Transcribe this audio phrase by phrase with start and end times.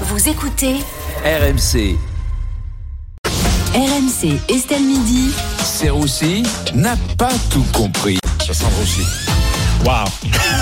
[0.00, 0.74] Vous écoutez
[1.24, 1.96] RMC,
[3.74, 5.30] RMC Estelle Midi.
[5.62, 6.42] Serroussi
[6.74, 8.18] n'a pas tout compris.
[9.84, 10.06] Waouh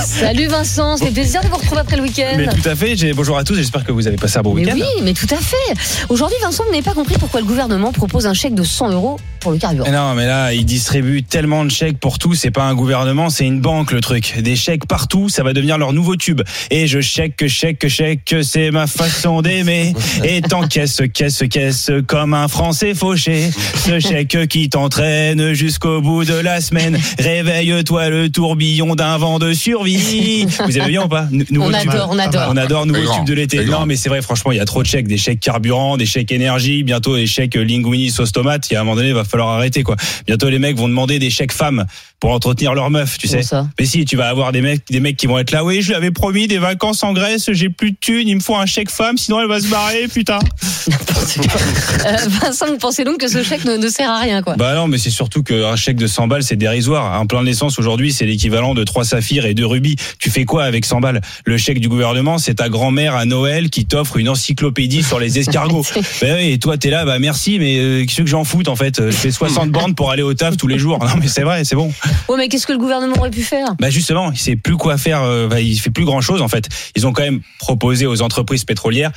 [0.04, 2.34] Salut Vincent, c'est plaisir de vous retrouver après le week-end.
[2.36, 4.54] Mais tout à fait, j'ai- bonjour à tous, j'espère que vous avez passé un bon
[4.54, 4.74] Mais week-end.
[4.76, 5.74] oui, mais tout à fait.
[6.08, 9.18] Aujourd'hui, Vincent, vous n'avez pas compris pourquoi le gouvernement propose un chèque de 100 euros
[9.42, 9.88] pour le carburant.
[9.88, 13.28] Mais non, mais là, ils distribuent tellement de chèques pour tout, c'est pas un gouvernement,
[13.28, 14.40] c'est une banque le truc.
[14.40, 16.40] Des chèques partout, ça va devenir leur nouveau tube.
[16.70, 19.94] Et je chèque, que chèque, que chèque, que c'est ma façon d'aimer.
[20.24, 23.50] Et t'encaisse, caisse, caisse, comme un Français fauché.
[23.84, 26.98] Ce chèque qui t'entraîne jusqu'au bout de la semaine.
[27.18, 30.46] Réveille-toi le tourbillon d'un vent de survie.
[30.66, 31.26] Vous avez bien ou pas?
[31.50, 31.90] Nouveau On tube.
[31.90, 32.48] adore, on adore.
[32.50, 33.64] On adore nouveau grand, tube de l'été.
[33.64, 36.06] Non, mais c'est vrai, franchement, il y a trop de chèques, des chèques carburant, des
[36.06, 38.70] chèques énergie, bientôt des chèques linguini sauce tomate.
[38.70, 39.96] Il y a un moment donné, il va falloir arrêter quoi.
[40.26, 41.86] Bientôt les mecs vont demander des chèques femmes
[42.20, 43.42] pour entretenir leur meuf, tu sais.
[43.42, 45.64] Ça Mais si, tu vas avoir des mecs, des mecs qui vont être là.
[45.64, 48.40] Oui, je lui avais promis des vacances en Grèce, j'ai plus de thunes, il me
[48.40, 50.38] faut un chèque femme, sinon elle va se barrer, putain.
[52.04, 54.74] Euh, Vincent, vous pensez donc que ce chèque ne, ne sert à rien, quoi Bah
[54.74, 57.14] non, mais c'est surtout qu'un chèque de 100 balles, c'est dérisoire.
[57.14, 59.96] Un plein de l'essence aujourd'hui, c'est l'équivalent de 3 saphirs et 2 rubis.
[60.18, 61.20] Tu fais quoi avec 100 balles?
[61.44, 65.38] Le chèque du gouvernement, c'est ta grand-mère à Noël qui t'offre une encyclopédie sur les
[65.38, 65.84] escargots.
[65.94, 68.76] bah oui, et toi, t'es là, bah merci, mais euh, qu'est-ce que j'en foute en
[68.76, 69.00] fait?
[69.22, 70.98] Je fais 60 bornes pour aller au taf tous les jours.
[71.04, 71.92] Non, mais c'est vrai, c'est bon.
[72.28, 73.74] Ouais, mais qu'est-ce que le gouvernement aurait pu faire?
[73.78, 75.22] Bah justement, il sait plus quoi faire.
[75.22, 76.68] euh, bah, il fait plus grand chose en fait.
[76.96, 79.12] Ils ont quand même proposé aux entreprises pétrolières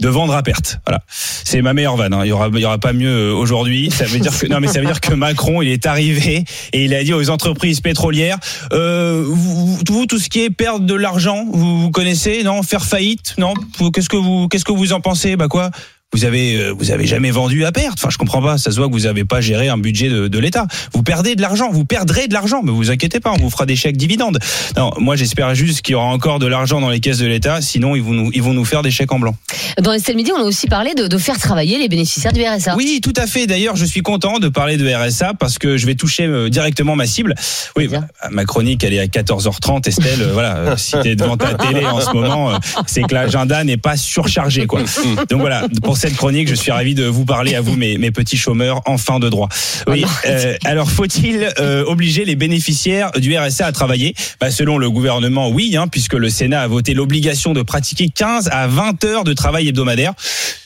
[0.00, 0.78] de vendre à perte.
[0.86, 2.14] Voilà, c'est ma meilleure vanne.
[2.14, 2.20] hein.
[2.24, 3.90] Il y aura, il y aura pas mieux euh, aujourd'hui.
[3.90, 6.84] Ça veut dire que non, mais ça veut dire que Macron, il est arrivé et
[6.84, 8.38] il a dit aux entreprises pétrolières,
[8.72, 12.84] euh, vous, vous, tout ce qui est perdre de l'argent, vous, vous connaissez, non, faire
[12.84, 13.54] faillite, non?
[13.92, 15.34] Qu'est-ce que vous, qu'est-ce que vous en pensez?
[15.34, 15.72] Bah quoi?
[16.14, 17.98] Vous avez, euh, vous avez jamais vendu à perte.
[17.98, 18.56] Enfin, je comprends pas.
[18.56, 20.66] Ça se voit que vous avez pas géré un budget de, de l'État.
[20.94, 21.70] Vous perdez de l'argent.
[21.70, 22.62] Vous perdrez de l'argent.
[22.64, 24.38] Mais vous inquiétez pas, on vous fera des chèques dividendes.
[24.76, 27.60] Non, moi j'espère juste qu'il y aura encore de l'argent dans les caisses de l'État.
[27.60, 29.36] Sinon, ils vont nous, ils vont nous faire des chèques en blanc.
[29.82, 32.74] Dans Estelle Midi, on a aussi parlé de, de faire travailler les bénéficiaires du RSA.
[32.76, 33.46] Oui, tout à fait.
[33.46, 36.96] D'ailleurs, je suis content de parler de RSA parce que je vais toucher euh, directement
[36.96, 37.34] ma cible.
[37.76, 39.86] Oui, bah, ma chronique, elle est à 14h30.
[39.86, 43.76] Estelle, euh, voilà, si t'es devant ta télé en ce moment, c'est que l'agenda n'est
[43.76, 44.80] pas surchargé, quoi.
[45.28, 48.10] Donc voilà, pour cette chronique, je suis ravi de vous parler à vous, mes, mes
[48.10, 49.48] petits chômeurs en fin de droit.
[49.86, 50.04] Oui.
[50.26, 54.14] euh, alors, faut-il euh, obliger les bénéficiaires du RSA à travailler?
[54.40, 58.48] Bah, Selon le gouvernement, oui, hein, puisque le Sénat a voté l'obligation de pratiquer 15
[58.52, 60.12] à 20 heures de travail hebdomadaire.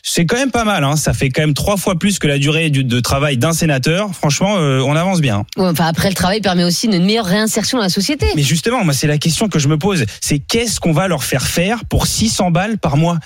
[0.03, 0.97] C'est quand même pas mal, hein.
[0.97, 4.11] ça fait quand même trois fois plus que la durée du- de travail d'un sénateur.
[4.15, 5.47] Franchement, euh, on avance bien.
[5.57, 8.27] Ouais, enfin, après, le travail permet aussi une meilleure réinsertion dans la société.
[8.37, 10.05] Mais justement, moi, c'est la question que je me pose.
[10.21, 13.19] C'est qu'est-ce qu'on va leur faire faire pour 600 balles par mois?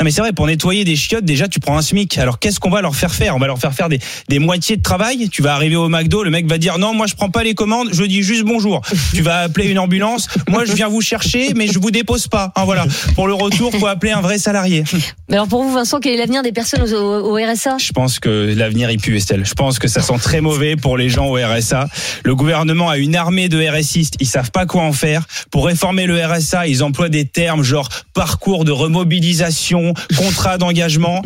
[0.00, 2.16] Non mais c'est vrai, pour nettoyer des chiottes, déjà tu prends un SMIC.
[2.16, 3.36] Alors qu'est-ce qu'on va leur faire faire?
[3.36, 3.98] On va leur faire faire des,
[4.30, 5.28] des moitiés de travail.
[5.28, 7.52] Tu vas arriver au McDo, le mec va dire non, moi je prends pas les
[7.54, 8.80] commandes, je dis juste bonjour.
[9.14, 12.50] tu vas appeler une ambulance, moi je viens vous chercher, mais je vous dépose pas.
[12.56, 12.86] Hein, voilà.
[13.14, 14.84] Pour le retour, faut appeler un vrai salarié.
[15.28, 17.92] Mais alors, pour vous, Vincent, quel est l'avenir des personnes au, au- au RSA Je
[17.92, 19.44] pense que l'avenir il pue Estelle.
[19.44, 21.88] Je pense que ça sent très mauvais pour les gens au RSA.
[22.24, 25.26] Le gouvernement a une armée de RSistes, ils savent pas quoi en faire.
[25.50, 31.22] Pour réformer le RSA, ils emploient des termes genre parcours de remobilisation, contrat d'engagement.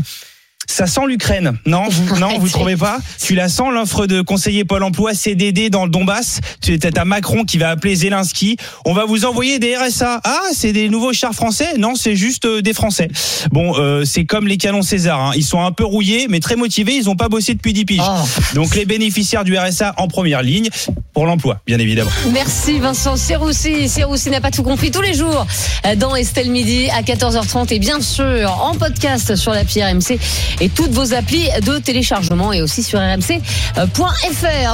[0.66, 4.64] Ça sent l'Ukraine, non vous, Non, vous trouvez pas Tu la sens l'offre de conseiller
[4.64, 8.56] Pôle Emploi CDD dans le Donbass Tu as Macron qui va appeler Zelensky.
[8.84, 10.20] On va vous envoyer des RSA.
[10.24, 11.76] Ah, c'est des nouveaux chars français?
[11.78, 13.08] Non, c'est juste euh, des Français.
[13.52, 15.20] Bon, euh, c'est comme les canons César.
[15.20, 15.32] hein.
[15.36, 16.94] Ils sont un peu rouillés, mais très motivés.
[16.96, 18.00] Ils ont pas bossé depuis 10 piges.
[18.02, 18.24] Oh.
[18.54, 20.68] Donc les bénéficiaires du RSA en première ligne
[21.12, 22.10] pour l'emploi, bien évidemment.
[22.32, 23.88] Merci Vincent Serroussi.
[23.88, 25.46] Serroussi n'a pas tout compris tous les jours
[25.86, 30.18] euh, dans Estelle Midi à 14h30 et bien sûr en podcast sur l'appli RMC
[30.64, 34.72] et toutes vos applis de téléchargement et aussi sur rmc.fr.